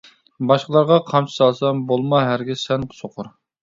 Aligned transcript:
باشقىلارغا 0.51 0.97
قامچا 1.11 1.33
سالسام، 1.35 1.85
بولما 1.93 2.25
ھەرگىز 2.33 2.69
سەن 2.71 2.93
سوقۇر. 3.03 3.37